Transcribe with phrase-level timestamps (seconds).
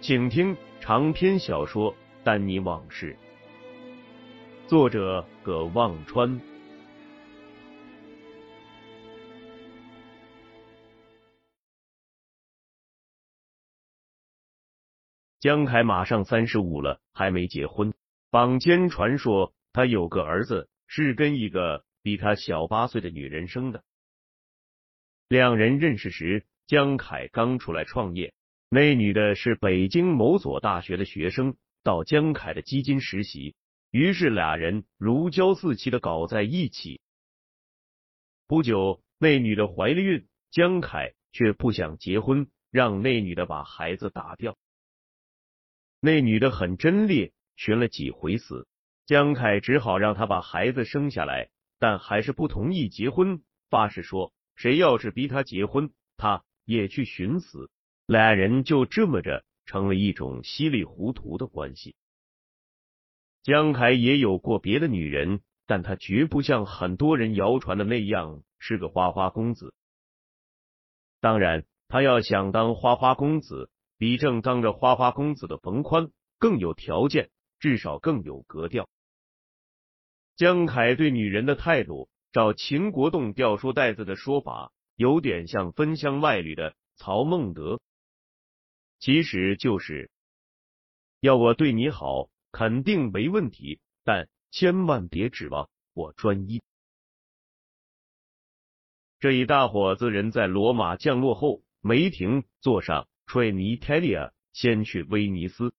[0.00, 3.16] 请听长篇小说《丹尼往事》，
[4.68, 6.40] 作者葛望川。
[15.40, 17.92] 江凯马上三十五了，还没结婚。
[18.30, 23.82] 坊间传说他有个儿子是跟一个比他小八岁的女人生的。
[25.28, 28.32] 两人认识时，江凯刚出来创业，
[28.70, 33.54] 那女的是北京某所大学的学生，到江凯的基金实习，
[33.90, 37.00] 于是俩人如胶似漆的搞在一起。
[38.46, 44.58] 不久，那女的怀了孕，江凯却不想结婚，让那女的把孩子打掉。
[46.00, 48.68] 那女的很贞烈，寻了几回死，
[49.06, 57.70] 江凯只好让她把孩子生下来，但还是不同意结婚，发誓说谁要是逼他结婚，他也去寻死。
[58.08, 61.94] 俩人就这么着成了一种稀里糊涂的关系。
[63.42, 69.74] 江凯也有过别的女人，但他绝不像很多人谣传的那样是个花花公子。
[71.20, 73.70] 当然，他要想当花花公子。
[73.98, 78.88] 比正当着花花公子的冯宽更有条件，至少更有格调。
[80.36, 87.80] 江凯对女人的态度，照秦国栋掉书袋子的说法，有点像分乡外旅的曹孟德。
[88.98, 90.10] 其实就是
[91.20, 96.62] 要我对你好，肯定没问题，但千万别指望我专一。
[99.20, 103.08] 这一大伙子人在罗马降落后，梅婷坐上。
[103.28, 105.74] train Italia，先去威尼斯，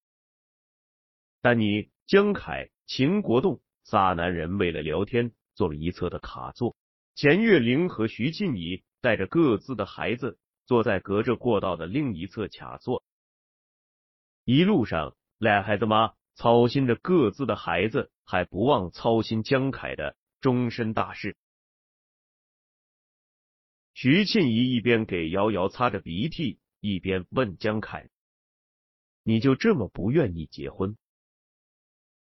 [1.41, 6.75] 丹尼、江凯、秦国栋仨男人为了聊天，坐了一侧的卡座。
[7.15, 10.37] 钱月玲和徐静怡带着各自的孩子，
[10.67, 13.03] 坐在隔着过道的另一侧卡座。
[14.51, 21.37] 一路上，俩孩子妈操心着各自的孩子，还不忘操心江凯的终身大事。
[23.93, 26.57] 徐庆怡一边给瑶瑶擦着鼻涕。
[26.79, 28.09] 一边问江凯
[29.21, 30.97] ：“你就这么不愿意结婚？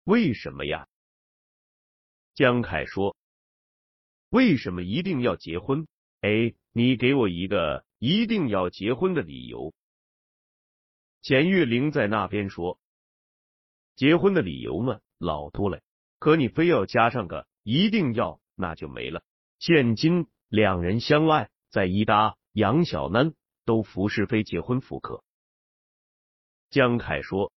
[0.03, 0.87] 为什么呀？”
[2.35, 3.17] 江凯说
[4.29, 5.87] ：“为什么一定要结婚？
[6.21, 9.73] 哎，你给我一个一定要结婚的理由。”
[11.23, 12.79] 钱玉玲在那边说
[13.97, 15.81] ：“结婚的理由嘛，老多了，
[16.19, 19.23] 可你非要加上个一定要，那就没了。
[19.57, 23.33] 现今两人相爱，在一搭杨小楠。”
[23.65, 25.23] 都服是非结婚妇可。
[26.69, 27.53] 江凯说：“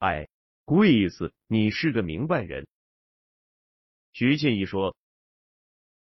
[0.00, 0.30] 哎，
[0.64, 2.66] 贵子，你是个明白人。”
[4.14, 4.96] 徐庆义说：“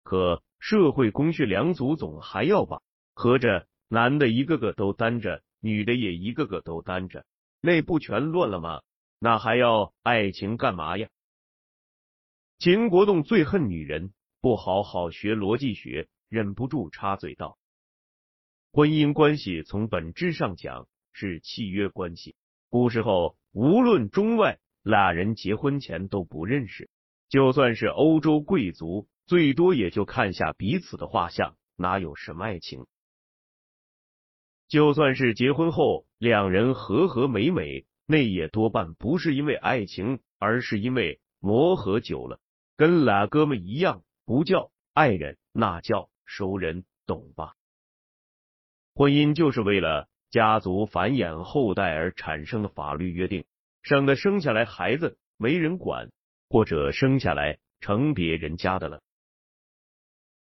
[0.04, 2.80] 可社会公序良俗总还要吧？
[3.12, 7.24] 合着男的一个个都担着，女的也一个个都单着，
[7.60, 8.82] 那不全乱了吗？
[9.18, 11.08] 那还要爱情干嘛呀？”
[12.58, 17.58] 秦国栋最恨女人不好好学逻辑学，忍不住插嘴道。
[18.72, 22.36] 婚姻关系从本质上讲是契约关系。
[22.68, 26.90] 古时候，无论中外，俩人结婚前都不认识。
[27.28, 32.86] 就算是欧洲贵族，最多也就看下彼此的画像，哪有什么爱情？
[34.68, 42.40] 就算是结婚后两人和和美美，那也多半不是因为爱情，而是因为磨合久了，
[42.76, 47.54] 跟俩哥们一样，不叫爱人，那叫熟人，懂吧？
[48.94, 53.44] 婚姻就是为了家族繁衍后代而产生的法律约定，
[53.82, 56.10] 省得生下来孩子没人管，
[56.48, 59.02] 或者生下来成别人家的了。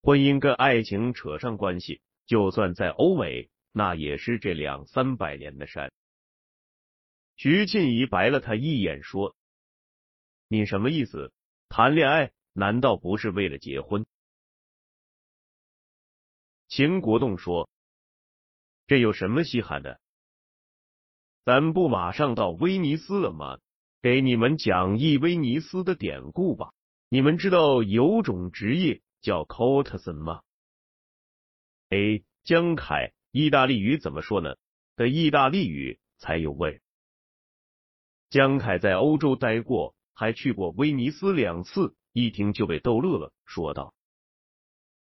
[0.02, 5.92] 婚姻跟爱情扯上关系，就算在欧美，那也是这两三百年的山。
[7.36, 9.34] 徐静怡白了他一眼，说
[10.48, 11.32] ：“你什么意思？
[11.68, 14.04] 谈恋爱难道不是为了结婚？”
[16.68, 17.68] 秦国栋说
[18.86, 20.00] ：“这有什么稀罕的？
[21.44, 23.58] 咱不马上到威尼斯了吗？
[24.00, 26.72] 给你们讲一威尼斯的典故吧。
[27.08, 30.42] 你们知道有种职业叫 c o t e s n 吗？
[31.88, 34.56] 哎，江凯，意大利语怎么说呢？
[34.94, 36.82] 的意大利语才有味。
[38.28, 43.94] 江凯在欧洲待过，还去过威尼斯两次，一听就被逗乐了，说道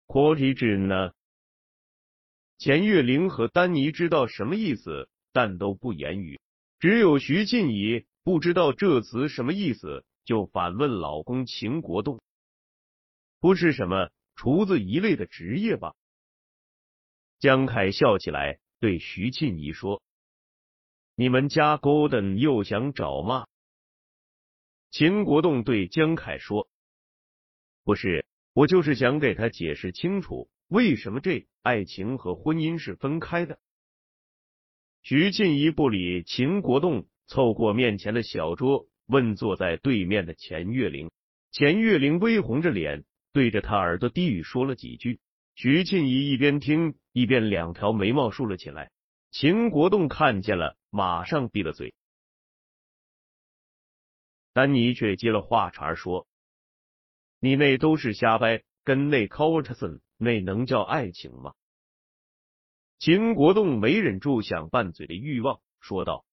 [0.05, 1.11] ：“courtesan 呢？”
[2.59, 6.39] 钱月玲和丹尼知道什么意思，但都不言语。
[6.77, 12.21] 只有徐静怡不知道这词什么意思，就反问老公秦国栋
[13.41, 15.95] ：“不是什么厨子一类的职业吧？”
[17.39, 20.03] 江凯笑起来，对徐静怡说。
[21.15, 23.47] 你们家 Golden 又想找骂？
[24.91, 26.69] 秦国栋对江凯说
[27.85, 33.57] ：“不是，我就是想给他解释清楚，为什么这爱情和婚姻是分开的。”
[35.01, 41.09] 徐静怡不理秦国栋，凑过面前的小桌，问坐在对面的钱月玲。
[41.53, 45.21] 钱月玲微红着脸，对着他耳朵低语说了几句。
[45.55, 48.91] 徐静怡一边听，一边两条眉毛竖了起来。
[49.31, 50.75] 秦国栋看见了。
[50.91, 51.93] 马上闭了嘴，
[54.53, 56.27] 丹尼却接了话茬说
[57.39, 61.53] ：“你那都是瞎掰，跟那 Courtesan 那能叫爱情吗？”
[62.97, 66.25] 秦国栋没忍住想拌嘴的欲望，说道：“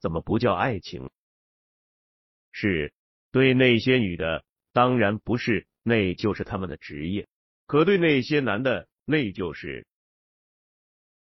[0.00, 1.10] 怎么不叫爱情？
[2.50, 2.94] 是
[3.30, 7.26] 对那些女的，当然不是，那就是他们的职业；
[7.66, 9.86] 可对那些男的，那就是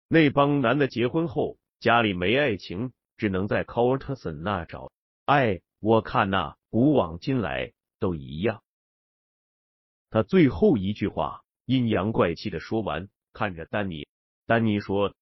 [0.08, 4.90] 那帮男的结婚后。”家里没爱情，只能在考尔特森那找
[5.26, 5.60] 爱。
[5.82, 8.64] 我看那古往今来都一样。
[10.10, 14.08] 他最后一句话阴阳怪气的说完，看着丹尼。
[14.46, 15.14] 丹尼说：“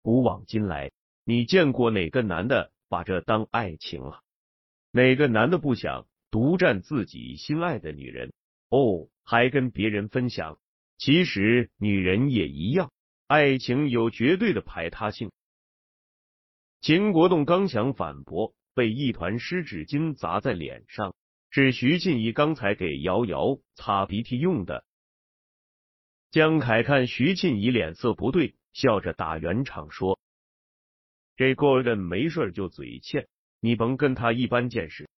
[0.00, 0.90] 古往今来，
[1.22, 4.22] 你见过哪个男的把这当爱情了？
[4.90, 8.32] 哪个男的不想独占自己心爱的女人？
[8.70, 10.58] 哦，还跟别人分享？
[11.04, 12.92] 其实女人也一样，
[13.26, 15.32] 爱情有绝对的排他性。”
[16.80, 21.16] 秦国栋刚想反驳，被一团湿纸巾砸在脸上，
[21.50, 24.84] 是徐静怡刚才给瑶瑶擦鼻涕用的。
[26.30, 30.20] 江凯看徐静怡脸色不对，笑着打圆场说
[31.34, 33.26] ：“这个人没事就嘴欠，
[33.58, 35.10] 你甭跟他一般见识。”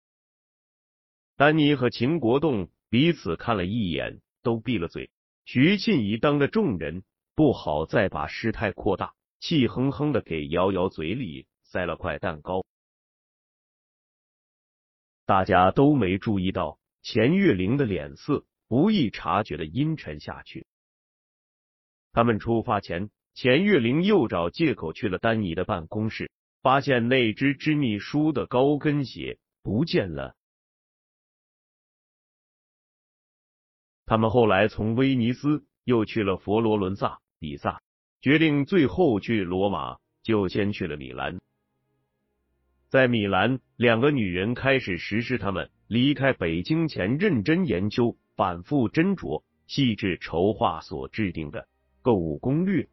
[1.37, 5.11] 丹尼和秦国栋彼此看了一眼，都闭了嘴。
[5.45, 7.03] 徐庆怡当着众人，
[7.35, 11.47] 不好再把事态扩大，气哼哼的给瑶瑶嘴里。
[11.67, 12.65] 塞了块蛋糕，
[15.27, 20.69] 大家都没注意到钱月玲的脸色不易察觉的阴沉下去。
[22.13, 26.31] 他们出发前，钱月玲又找借口去了丹尼的办公室，
[26.63, 30.37] 发现那只织秘书的高跟鞋不见了。
[34.07, 37.81] 他们后来从威尼斯又去了佛罗伦萨、比萨，
[38.21, 41.39] 决定最后去罗马，就先去了米兰。
[42.89, 51.67] 在米兰，两个女人开始实施他们离开北京前认真研究、反复斟酌、细致筹划所制定的
[52.03, 52.89] 购物攻略。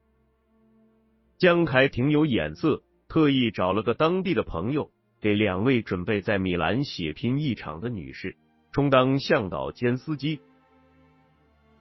[1.38, 8.38] 江凯挺有眼色，特意找了个当地的朋友，给两位准备在米兰血拼一场的女士
[8.72, 10.40] 充当向导兼司机。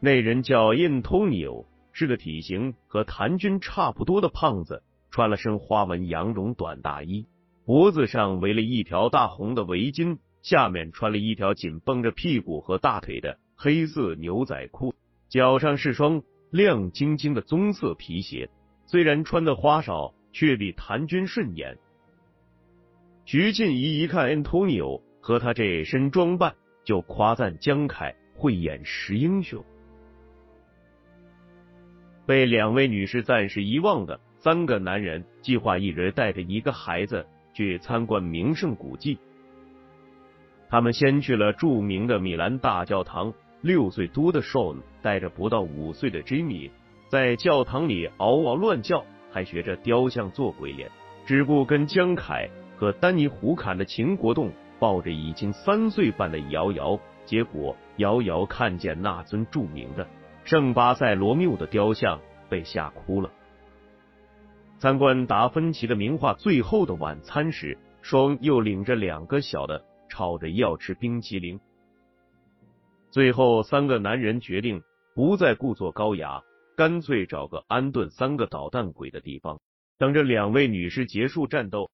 [0.03, 7.27] 那人叫印托尼欧，是个体型和谭军差不多的胖子，穿了身花纹羊绒短大衣。
[7.67, 14.95] 脖子上围了一条大红的围巾，下面穿了一条紧绷着屁股和大腿的黑色牛仔裤，
[15.29, 18.49] 脚上是双亮晶晶的棕色皮鞋。
[18.87, 21.77] 虽然穿的花哨，却比谭军顺眼。
[23.27, 26.55] 徐静怡一看 Antonio 和他这身装扮，
[26.85, 29.63] 就夸赞江凯慧眼识英雄。
[32.27, 37.27] 被两位女士暂时遗忘的三个男人，计划一人带着一个孩子。
[37.53, 39.19] 去参观名胜古迹，
[40.71, 43.35] 他们先去了著名的米兰大教堂。
[43.61, 46.71] 六岁多的 Sean 带着不到五岁的 Jimmy
[47.09, 50.89] 在教堂里嗷嗷乱叫，还学着雕像做鬼脸，
[51.27, 56.99] 只顾跟江凯和丹尼胡侃的秦国栋抱着已经三岁半的瑶瑶。
[57.27, 60.07] 结果瑶瑶看见那尊著名的
[60.45, 63.31] 圣巴塞罗缪的雕像，被吓哭了。
[64.79, 71.61] 参观达芬奇的名画《最后的晚餐》时，双又领着两个小的吵着要吃冰淇淋。
[73.11, 74.83] 最后，三个男人决定
[75.15, 76.43] 不再故作高雅，
[76.77, 79.61] 干脆找个安顿三个捣蛋鬼的地方，
[79.99, 81.91] 等着两位女士结束战斗。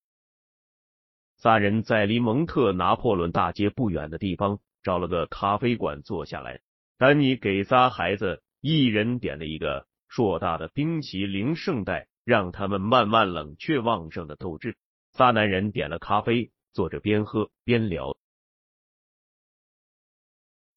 [1.36, 6.60] 仨人在离蒙特拿破仑大街不远的地方找了个咖啡馆坐下来。
[6.98, 14.78] 丹尼给仨孩子一人点了一个硕大的冰淇淋圣代，让他们慢慢冷却旺盛的斗志。
[15.12, 18.16] 仨男人点了咖啡，坐着边喝边聊。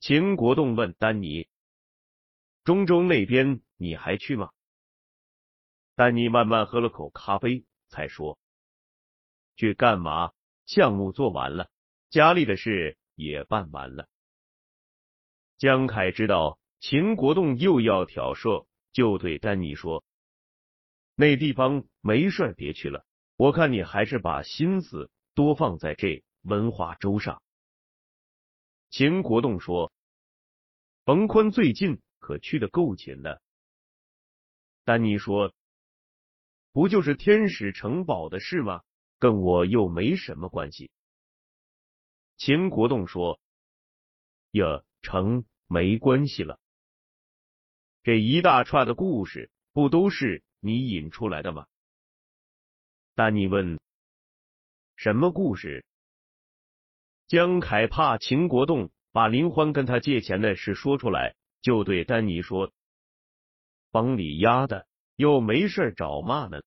[0.01, 1.47] 秦国栋问丹尼
[2.65, 4.49] ：“中州那边你还去吗？”
[5.95, 8.38] 丹尼慢慢喝了口咖啡，才说
[9.55, 10.33] ：“去干嘛？”
[10.65, 11.69] 项目做完了，
[12.09, 14.07] 家里的事也办完了。
[15.59, 20.05] 江凯知道秦国栋又要挑唆，就对丹尼说
[21.15, 23.05] ：“那地方没事，别去了。
[23.35, 27.43] 我看你还是把心思多放在这文化州上。”
[28.89, 29.91] 秦国栋说
[31.03, 33.41] ：“冯坤最近可去的够勤的。”
[34.85, 35.53] 丹尼说
[36.71, 38.81] ：“不就是天使城堡的事吗？”
[39.19, 40.89] 跟我又没什么关系。
[42.37, 43.41] 秦国栋说
[44.51, 46.59] ：“呀，成没关系了。
[48.01, 51.67] 这一大串的故事不都是你引出来的吗？”
[53.13, 53.79] 丹尼问
[54.97, 55.85] ：“什么故事？”
[57.27, 62.73] 江凯怕秦国栋把林欢跟他借钱的事说出来，就对丹尼说
[63.91, 66.61] ：“帮你丫的又没事找骂呢。”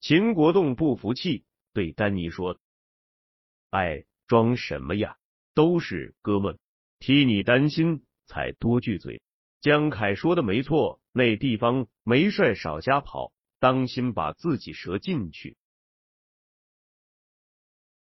[0.00, 2.60] 秦国栋不服气，对丹尼说
[3.70, 5.18] ：“哎，装什么呀？
[5.54, 6.56] 都是哥们，
[6.98, 9.22] 替你担心才多句嘴。”
[9.60, 15.56] 江凯说的没错，那地方没事少瞎跑，当心把自己折进去。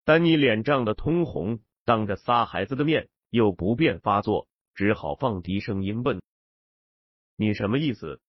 [0.04, 6.22] 丹尼脸涨得通红，当着仨孩子的面又不便发作，只好放低声音问
[7.38, 8.22] ：“你什么意思？”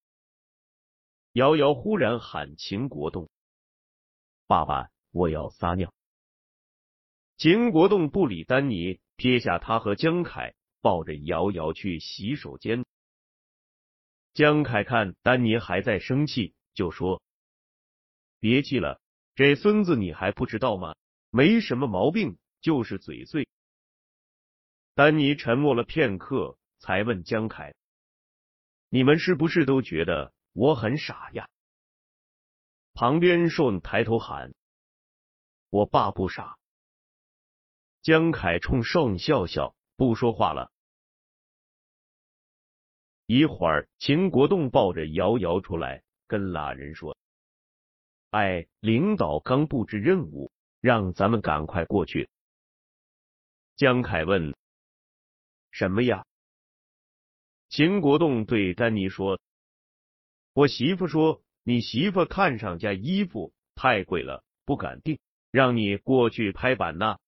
[1.35, 3.29] 瑶瑶忽然喊秦国栋。
[4.47, 5.93] 爸爸，我要撒尿。
[7.37, 12.87] 秦国栋不理丹尼，撇下他和江凯，抱着瑶瑶去洗手间。
[14.33, 17.21] 江凯看丹尼还在生气，就说
[18.39, 19.01] ：“别气了，
[19.35, 20.95] 这孙子你还不知道吗？
[21.31, 23.49] 没什么毛病，就是嘴碎。”
[24.95, 27.75] 丹尼沉默了片刻，才问江凯
[28.89, 31.49] ：“你们是不是都觉得我很傻呀？”
[32.95, 34.55] 旁边顺抬头喊
[35.71, 36.57] ：“我爸不傻。”
[38.09, 40.73] 江凯冲顺笑笑，不说话了。
[43.27, 47.19] 一会儿，秦国栋抱着瑶瑶出来，跟俩人说
[48.33, 50.51] ：“哎，领导刚布置任务，
[50.81, 52.31] 让咱们赶快过去。”
[53.77, 54.57] 江凯问
[55.71, 56.25] ：“什么呀？”
[57.69, 59.39] 秦国栋对丹尼说
[60.55, 67.19] ：“我媳妇说。”你媳妇看上件衣服太贵了，不敢订，让你过去拍板呢。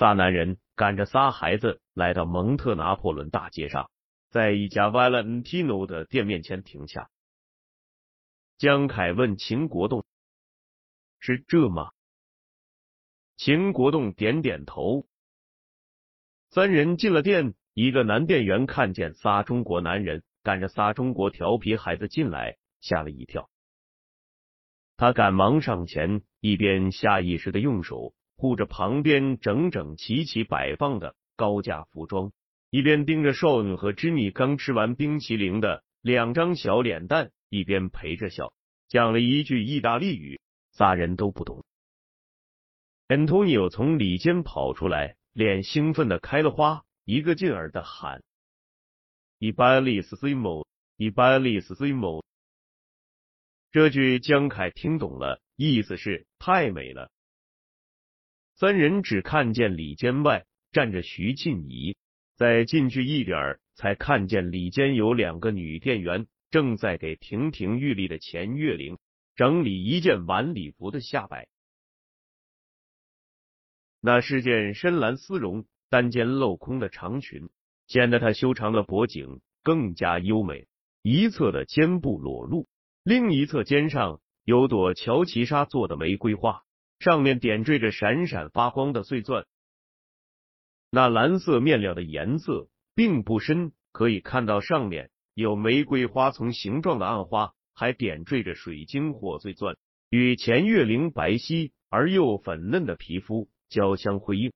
[0.00, 3.90] 仨男人赶着仨孩子来到蒙特拿破仑大街上，
[4.30, 7.10] 在一家 Valentino 的店面前停下。
[8.56, 10.06] 江凯问秦国栋
[11.20, 11.90] ：“是这吗？”
[13.36, 15.06] 秦国栋点点头。
[16.48, 20.22] 三人进了店，一个男店员看见仨中国男人。
[20.42, 23.50] 赶着仨中国调皮孩子进来，吓了一跳。
[24.96, 32.32] 他赶忙上前，一边下意识的用手护着旁边整整齐齐摆放的高价服装，
[32.70, 38.54] 一边盯着少女和织女刚吃完冰淇淋的两张小脸蛋，一边陪着笑，
[38.88, 40.40] 讲了一句意大利语，
[40.72, 41.62] 仨人都不懂。
[43.08, 48.22] Antonio 从里间跑出来，脸兴奋的开了花，一个劲儿的喊。
[49.38, 50.64] 伊巴利斯西姆，
[50.96, 52.24] 伊巴利斯西姆。
[53.70, 57.10] 这句江凯听懂了，意思是太美了。
[58.60, 61.96] 三人只看见里间外站着徐静怡，
[62.36, 68.98] 再进去一点儿才看见里间有两个女店员正在给亭亭玉立的钱月玲
[69.34, 71.48] 整理一件晚礼服的下摆。
[73.98, 77.48] 那是件深蓝丝绒单肩镂空的长裙。
[77.86, 80.68] 显得她修长的脖颈更加优美，
[81.00, 82.68] 一侧的肩部裸露，
[83.04, 86.62] 另一侧肩上有朵乔其纱做的玫瑰花，
[87.00, 89.46] 上面点缀着闪闪发光的碎钻。
[90.90, 99.76] 那蓝色面料的颜色并不深，可以看到上面有玫瑰花丛形状的暗花，还点缀着水晶或碎钻，
[100.10, 104.52] 与钱月玲白皙而又粉嫩的皮肤交相辉映。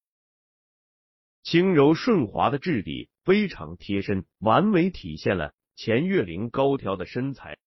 [1.43, 7.59] 轻柔顺滑的质地非常贴身，完美体现了钱月玲高挑的身材。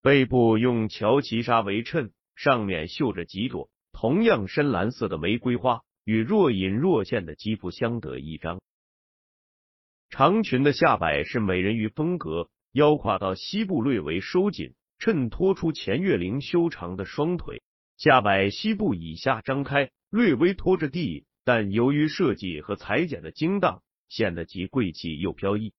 [0.00, 8.60] 背部用乔其纱为衬，上面绣着几朵同样深蓝色的玫瑰花，与若隐若现的肌肤相得益彰。
[10.10, 17.62] 长裙的下摆是美人鱼风格，腰胯到膝部略为收紧，衬托出钱月玲修长的双腿。
[17.96, 21.24] 下摆膝部以下张开，略微拖着地。
[21.44, 25.72] 但由于设计和裁剪的精当，显得既贵气又飘逸。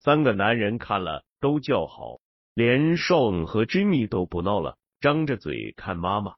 [0.00, 2.18] 三个男人看了都叫好，
[2.54, 6.34] 连 Sean 和 Jimmy 都不闹了，张着嘴看妈妈。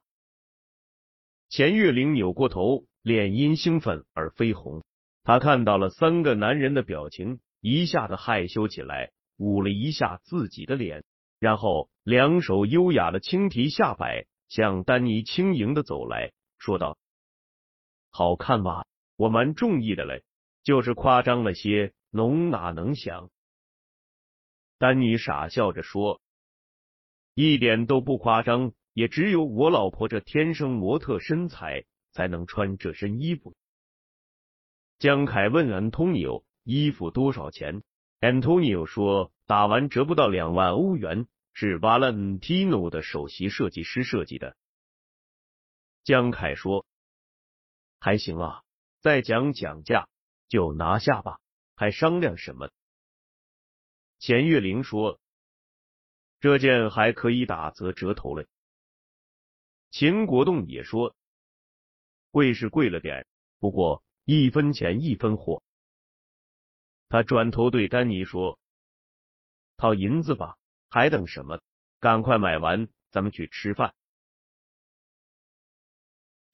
[1.49, 4.83] 钱月玲扭过头，脸因兴奋而绯红。
[5.23, 11.03] 她看到了三个男人的表情，一下子害羞起来，捂了一下自己的脸，
[11.39, 16.31] 然后两手优雅的轻提下摆，向丹尼轻盈的走来。
[16.57, 16.97] 说道
[18.11, 18.85] ：“好看吗？
[19.15, 20.23] 我蛮中意的嘞，
[20.63, 21.93] 就是夸张了些。
[22.09, 23.29] 侬哪能想？”
[24.83, 26.19] 丹尼傻笑着说
[27.35, 33.55] ：“一点都不夸张，也只有我老婆这天生模特身材才能穿这身衣服。”
[34.99, 37.81] 江凯问安东尼奥：“衣服多少钱？”
[38.19, 44.57] 安东尼奥说：“打完折不到两万欧元，是 Valentino 的首席设计师设计的。”
[46.03, 46.85] 江凯说
[48.01, 48.63] ：“还行啊，
[48.99, 50.09] 再讲讲价
[50.49, 51.39] 就拿下吧，
[51.73, 52.69] 还商量什么？”
[54.23, 55.19] 钱月玲说
[56.39, 58.47] ：“这件还可以打折折头嘞。”
[59.91, 61.13] 秦国栋也说
[62.31, 63.27] ：“贵是贵了点，
[63.59, 65.61] 不过一分钱一分货。”
[67.09, 68.57] 他转头对丹尼说
[69.75, 70.57] ：“掏银子吧，
[70.89, 71.59] 还等什么？
[71.99, 73.93] 赶快买完，咱们去吃饭。”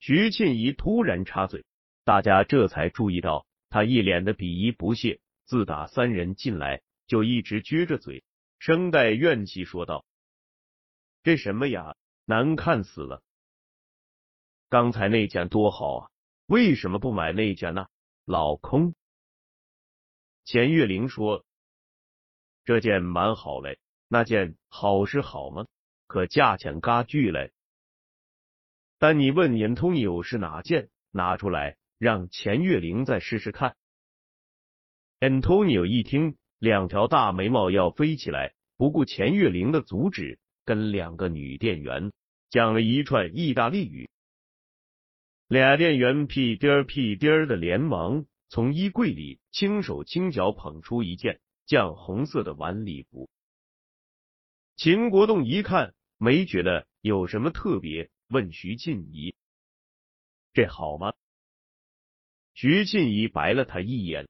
[0.00, 1.64] 徐庆怡突然插嘴，
[2.02, 5.20] 大家这才注意到他一脸的鄙夷不屑。
[5.44, 8.22] 自打三人进来，就一直撅着嘴，
[8.60, 10.04] 声带怨气说道
[11.24, 13.20] ：“这什么呀，难看死了！
[14.68, 16.10] 刚才那件多好啊，
[16.46, 17.88] 为什么不买那件呢？”
[18.26, 18.94] 老空，
[20.44, 21.44] 钱月玲说
[22.64, 25.66] ：“这件蛮好嘞，那件好是好吗？
[26.06, 27.52] 可价钱嘎巨嘞。”
[28.98, 30.90] 但你问眼通有是哪件？
[31.10, 33.76] 拿出来让钱月玲再试试看。
[35.18, 42.12] Antonio 一听，两条大眉毛要飞起来，不顾钱月玲的阻止，跟两个女店员
[42.50, 44.10] 讲了一串意大利语。
[45.48, 53.30] 俩店员屁颠儿屁颠儿的连忙从衣柜里轻手轻脚捧出一件绛红色的晚礼服。
[54.76, 58.10] 秦国栋一看，没觉得有什么特别。
[58.28, 59.34] 问徐静怡
[60.52, 61.14] ：“这好吗？”
[62.52, 64.28] 徐静怡白了他一眼。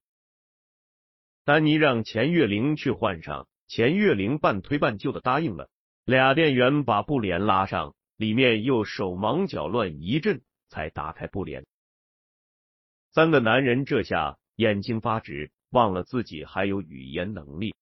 [1.45, 5.69] 丹尼让钱月玲去换上，钱月玲半推半就的答应了。
[6.05, 11.67] 俩店员把布帘拉上，里面又手忙脚乱一阵，才打开布帘。
[13.13, 17.75] 三个男人这下眼睛发直，忘了自己还有语言能力。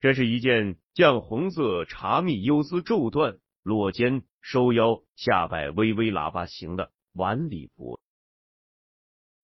[0.00, 3.38] 这是一件绛红色茶蜜优丝皱缎。
[3.62, 7.98] 落肩收腰，下摆微微喇叭形的晚礼服。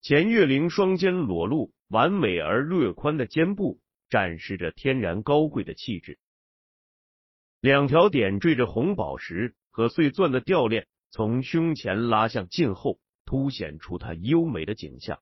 [0.02, 6.18] 钱月玲双肩裸露，完美而略宽的肩部展示着天然高贵的气质。
[7.60, 15.20] 两条点缀着红宝石和碎钻的吊链从胸前拉向颈后，凸显出她优美的景象。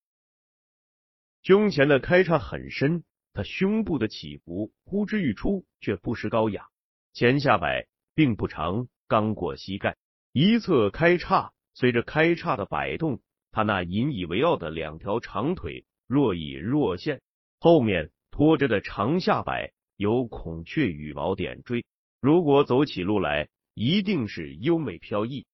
[1.43, 6.67] 胸前的开叉很深，她胸部的起伏呼之欲出，却不失高雅。
[7.13, 7.87] 前下摆。
[8.15, 9.97] 并不长，刚过膝盖，
[10.33, 17.21] 一侧开叉，随着开叉的摆动，他那引以为傲的两条长腿若隐若现，
[17.61, 21.85] 后面拖着的长下摆有孔雀羽毛点缀，
[22.21, 25.47] 如果走起路来，一定是优美飘逸。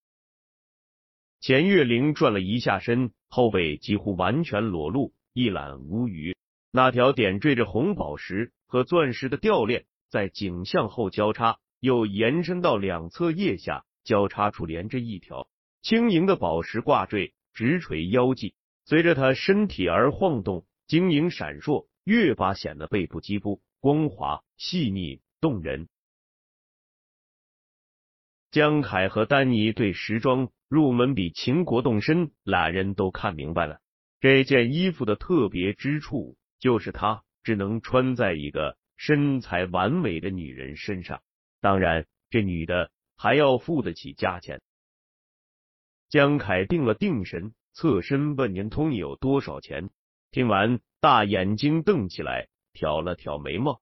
[1.41, 6.37] 钱月玲转了一下身，后背几乎完全裸露，一览无余。
[6.71, 11.59] 那条点缀着红宝石和钻石的吊链在颈项后交叉。
[11.81, 15.49] 又延伸到两侧腋下，交叉处连着一条
[15.83, 25.89] 轻盈的宝石挂坠，直垂腰际，随着他身体而晃动，晶莹闪烁，越发显得背部肌肤光滑细腻动人。
[28.51, 33.81] 江凯和丹尼对时装入门比秦国动身，俩人都看明白了，
[34.21, 41.23] 这件衣服的特别之处，就是它只能穿在一个身材完美的女人身上，
[41.61, 44.61] 当然，这女的还要付得起价钱。
[46.09, 49.91] 江凯定了定神，侧身问年通你有多少钱？
[50.31, 53.81] 听完，大眼睛瞪起来，挑了挑眉毛。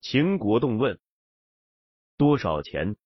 [0.00, 1.00] 秦国栋问
[2.18, 2.96] ：“多少钱？”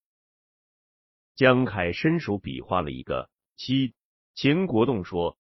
[1.37, 3.95] 江凯伸手比划了一个七。
[4.35, 5.39] 秦国栋说：“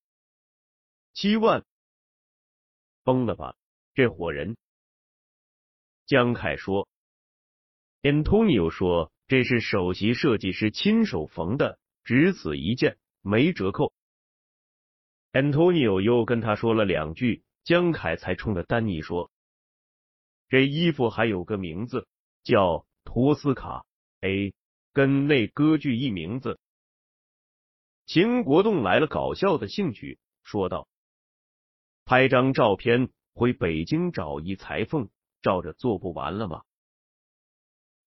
[1.12, 1.64] 七万。”
[3.04, 3.56] 疯了吧，
[3.94, 4.56] 这伙人！
[6.06, 6.88] 江凯说
[8.02, 13.92] 安托尼说这是首席设计师亲手缝的，只此一件，没折扣。
[15.32, 19.30] ”Antonio 又跟他说了两句，江凯才冲着丹尼说。
[20.48, 22.08] 这衣服还有个名字，
[22.42, 23.84] 叫托斯卡，
[24.20, 24.52] 哎，
[24.92, 26.58] 跟那歌剧一名字。
[28.06, 30.88] 秦国栋来了搞笑的兴趣，说道
[32.04, 35.08] ：“拍张照片回北京找一裁缝，
[35.42, 36.64] 照着做不完了吗？”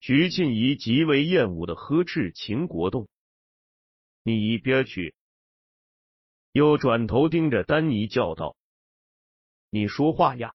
[0.02, 3.08] 徐庆怡极为厌恶的呵斥秦国栋
[4.24, 5.16] ：“你一边去！”
[6.52, 8.56] 又转头盯着丹尼叫道
[9.70, 10.54] ：“你说话呀！”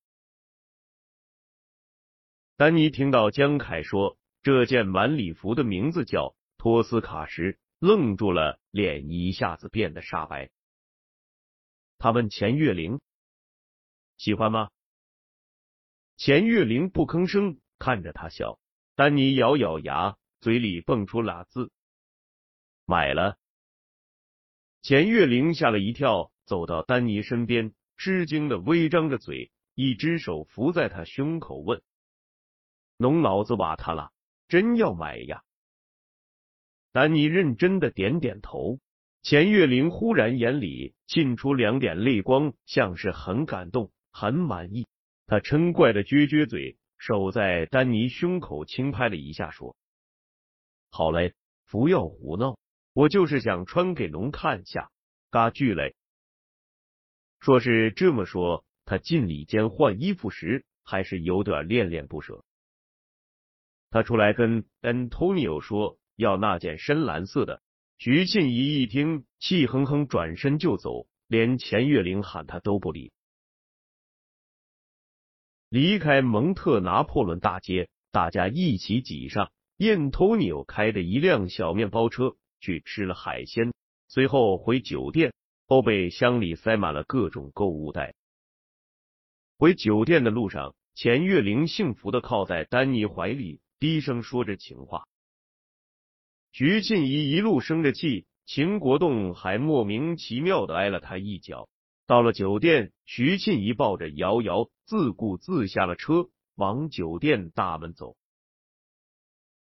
[2.57, 10.51] 丹尼听到江凯说这件晚礼服的名字叫托斯卡时，愣住了，脸一下子变得煞白。
[11.99, 13.01] 他问钱月玲
[14.19, 14.71] ：“喜欢吗？”
[16.17, 18.59] 钱月玲不吭声，看着他笑。
[18.95, 21.71] 丹尼咬咬牙，嘴里蹦出俩字
[22.87, 23.37] ：“买了。”
[24.81, 31.83] 钱月玲吓了一跳，走到丹尼身边，吃惊的微张着嘴，一只手扶在他胸口，问。
[32.97, 34.13] 侬脑子瓦塌了？
[34.49, 35.43] 真要买呀？
[36.93, 38.79] 丹尼认真的点点头。
[39.21, 44.87] 钱月玲忽然眼里沁出两点泪光，像是很感动，很满意。
[45.27, 49.77] 他嗔怪的撅撅嘴，手在丹尼胸口轻拍了一下，说
[50.89, 51.35] ：“好嘞，
[51.67, 52.57] 不要胡闹，
[52.99, 54.91] 我就是想穿给侬看下。”
[55.31, 55.95] 嘎巨嘞。
[57.39, 62.45] 说是这么说，他进里间换衣服时，还是有点恋恋不舍。
[63.91, 67.63] 他出来跟 Antonio 说要那件深蓝色的，
[67.99, 73.13] 徐庆怡一听，气哼哼转身就走，连钱月玲喊他都不理。
[75.69, 83.73] 离开蒙特拿破仑大街，大家一起挤上 Antonio 开的一辆小面包车去吃了海鲜，
[84.09, 85.33] 随后回酒店，
[85.67, 88.15] 后备箱里塞满了各种购物袋。
[89.59, 93.61] 回酒店的路上，钱月玲幸福的靠在丹尼怀里。
[93.81, 95.07] 低声说着情话，
[96.51, 101.69] 徐庆怡一路生着气，秦国栋还莫名其妙的挨了他一脚。
[102.05, 108.17] 到了酒店，徐庆怡抱着瑶瑶自顾自下了车，往酒店大门走。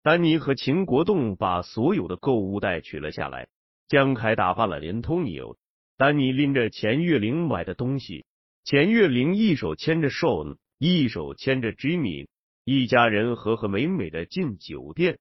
[0.02, 3.48] 丹尼和秦国栋把所有的购物袋取了下来。
[3.88, 5.58] 江凯打发了连通牛，
[5.96, 8.26] 丹尼拎着钱月玲买的东西，
[8.64, 12.28] 钱月玲一手牵着 Sean，一手牵着 Jimmy。
[12.70, 15.20] 一家人和和美美的进酒店。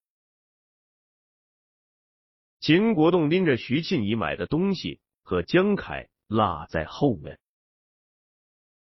[2.59, 7.39] 秦国栋拎着徐庆怡买的东西和江凯落在后面。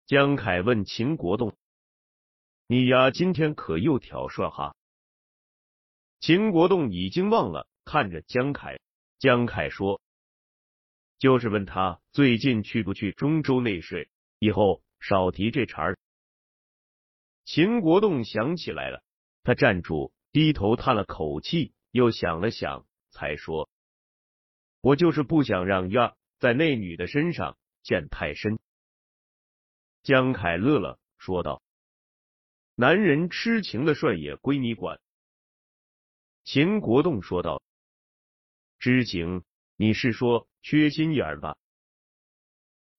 [0.04, 1.56] 江凯问秦国栋
[2.66, 4.74] ：“你呀，今天可又挑事哈？”
[6.18, 8.78] 秦国栋已经忘了，看着江凯。
[9.18, 10.00] 江凯说
[11.18, 15.98] ：“就是问他最近去不去中州内睡，以后少提这茬儿。”
[17.44, 19.02] 秦国栋想起来了，
[19.42, 23.70] 他站住，低头叹了口气，又想了想，才说
[24.82, 28.58] ：“我就是不想让丫在那女的身上陷太深。”
[30.02, 31.62] 江凯乐了，说道
[32.74, 35.00] ：“男人痴情的事也归你管。”
[36.46, 37.60] 秦国栋说道
[38.78, 39.42] ：“知情，
[39.74, 41.56] 你是说缺心眼儿吧？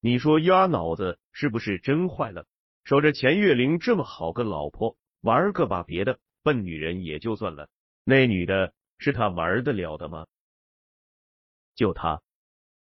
[0.02, 2.46] 你说丫脑子是不是真坏了？”
[2.84, 7.70] 守着钱月玲这么好个老婆，玩个把别的笨女人也就算了，
[8.04, 10.28] 那女的是他玩得了的吗？
[11.74, 12.22] 就他，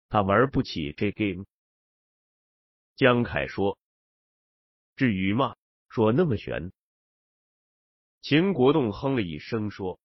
[0.09, 1.45] 他玩不起这 game。
[2.95, 3.79] 江凯说
[4.95, 5.55] ：“至于吗？
[5.89, 6.71] 说那么悬。”
[8.21, 9.99] 秦国栋哼了一声说：“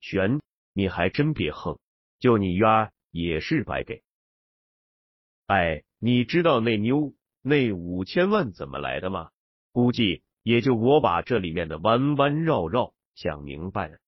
[0.00, 0.40] 悬，
[0.72, 1.78] 你还真别横，
[2.18, 4.02] 就你冤也是白给。
[5.46, 9.30] 哎，你知道那妞？”那五千万怎么来的吗？
[9.70, 13.98] 估计也就我把这里面的弯弯绕绕想明白了。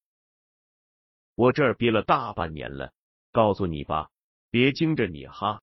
[1.36, 2.92] 我这儿憋了大半年了，
[3.30, 4.10] 告诉你吧，
[4.50, 5.62] 别惊着你哈。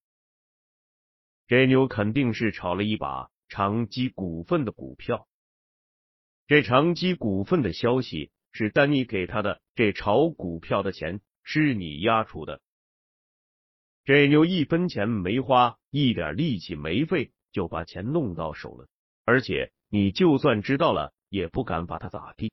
[1.45, 5.27] 这妞肯定是炒了一把长基股份的股票。
[6.47, 12.61] 这长基股份的消息是丹尼给他的，这炒股票的钱是你压出的。
[14.03, 18.87] 这妞一分钱没花，一点力气没费，就把钱弄到手了。
[19.25, 22.51] 而且你就算知道了，也不敢把他咋地。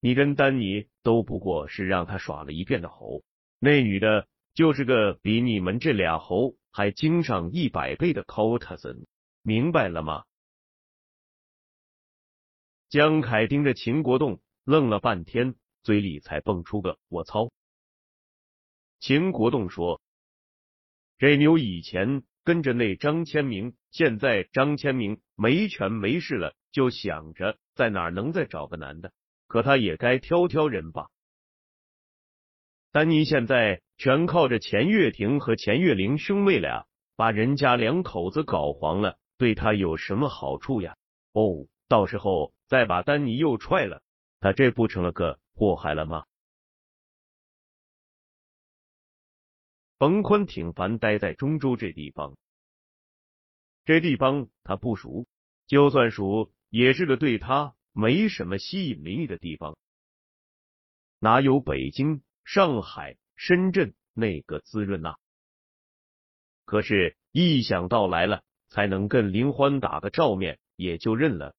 [0.00, 3.22] 你跟丹尼都不过是让他耍了一遍的猴，
[3.58, 9.04] 那女的就是个比你们这俩猴还精上一百倍的 cousin，
[9.42, 10.24] 明白了吗？
[12.92, 17.50] 江凯盯着秦国栋愣了半天，嘴里才蹦出个“我操”。
[19.00, 20.02] 秦国栋说
[21.16, 29.10] ：“这妞以前跟着那张千明。”现在张千明没权没势了，就想着在哪能再找个男的，
[29.46, 31.08] 可他也该挑挑人吧。
[32.90, 36.84] 丹尼现在全靠着钱月亭和钱月玲兄妹俩
[37.16, 40.98] 把人家两口子搞黄了，对他有什么好处呀？
[41.32, 44.02] 哦，到时候再把丹尼又踹了，
[44.40, 46.24] 他这不成了个祸害了吗？
[49.98, 52.34] 冯坤挺烦待在中州这地方。
[53.84, 55.26] 这地方他不熟，
[55.66, 59.76] 就算熟，也是个对他没什么吸引力的地方，
[61.18, 65.16] 哪有北京、上海、深圳那个滋润呐？
[66.64, 71.54] 可是，一想到来了才能跟林欢打个照面，也就认了。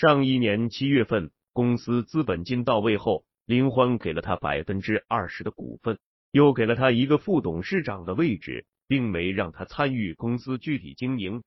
[0.00, 5.98] 上一年七月份，公司资本金到位后，林欢给了他百分之二十的股份，
[6.30, 8.64] 又给了他一个副董事长的位置。
[8.88, 11.44] 并没让他参与公司具体经营。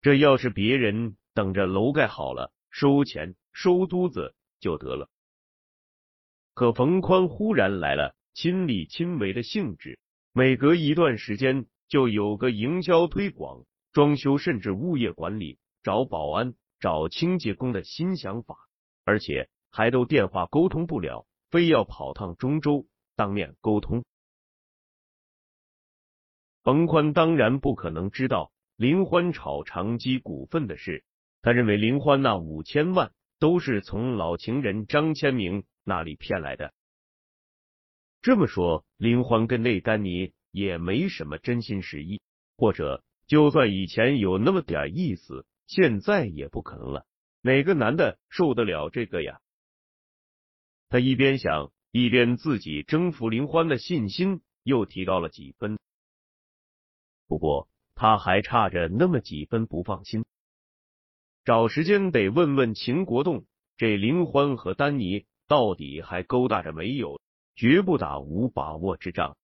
[0.00, 5.08] 这要是别人等着楼盖好了收钱收租子就得了，
[6.54, 10.00] 可冯宽忽然来了亲力亲为的兴致，
[10.32, 18.56] 每隔一段时间就有个营销推广、装修甚至物业管理、找保安、找清洁工的新想法，
[19.04, 24.04] 而且还都电话沟通不了，非要跑趟中州当面沟通。
[26.64, 31.04] 冯宽当然不可能知道林欢炒长基股份的事，
[31.40, 36.74] 他认为林欢那五千万都是从老情人张千明那里骗来的。
[38.22, 42.20] 这么说，林欢跟内丹尼也没什么真心实意，
[42.56, 47.06] 或者就算以前有那么点意思，现在也不可能了。
[47.40, 49.40] 哪个男的受得了这个呀？
[50.90, 55.78] 他一边想，一边自己征服林欢的信心又提高了几分。
[57.26, 60.26] 不过他还差着那么几分不放心，
[61.42, 63.46] 找时间得问问秦国栋，
[63.78, 67.18] 这林欢和丹尼到底还勾搭着没有？
[67.54, 69.38] 绝不打无把握之仗。